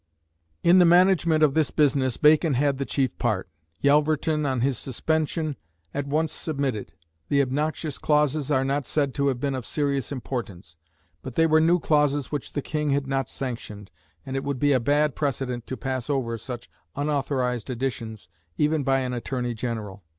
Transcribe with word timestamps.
In 0.63 0.79
the 0.79 0.83
management 0.85 1.43
of 1.43 1.53
this 1.53 1.69
business 1.69 2.17
Bacon 2.17 2.55
had 2.55 2.79
the 2.79 2.85
chief 2.87 3.15
part. 3.19 3.47
Yelverton, 3.81 4.47
on 4.47 4.61
his 4.61 4.79
suspension, 4.79 5.57
at 5.93 6.07
once 6.07 6.31
submitted. 6.31 6.93
The 7.29 7.39
obnoxious 7.39 7.99
clauses 7.99 8.49
are 8.49 8.65
not 8.65 8.87
said 8.87 9.13
to 9.13 9.27
have 9.27 9.39
been 9.39 9.53
of 9.53 9.63
serious 9.63 10.11
importance, 10.11 10.75
but 11.21 11.35
they 11.35 11.45
were 11.45 11.61
new 11.61 11.77
clauses 11.79 12.31
which 12.31 12.53
the 12.53 12.63
King 12.63 12.89
had 12.89 13.05
not 13.05 13.29
sanctioned, 13.29 13.91
and 14.25 14.35
it 14.35 14.43
would 14.43 14.57
be 14.57 14.71
a 14.73 14.79
bad 14.79 15.13
precedent 15.13 15.67
to 15.67 15.77
pass 15.77 16.09
over 16.09 16.35
such 16.35 16.67
unauthorised 16.95 17.69
additions 17.69 18.27
even 18.57 18.81
by 18.81 19.01
an 19.01 19.13
Attorney 19.13 19.53
General. 19.53 20.03